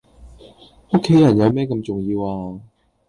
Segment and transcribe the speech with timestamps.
[0.93, 2.59] 屋企人有咩咁重要呀?